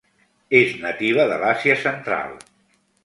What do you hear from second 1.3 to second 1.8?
de l'Àsia